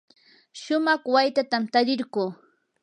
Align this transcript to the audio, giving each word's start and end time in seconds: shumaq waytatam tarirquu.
shumaq 0.61 1.01
waytatam 1.13 1.63
tarirquu. 1.73 2.23